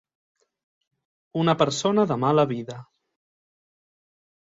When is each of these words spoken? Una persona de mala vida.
Una 1.43 1.55
persona 1.61 2.07
de 2.15 2.19
mala 2.25 2.49
vida. 2.57 2.81